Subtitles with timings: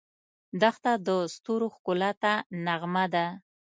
[0.61, 2.33] دښته د ستورو ښکلا ته
[2.65, 3.25] نغمه ده.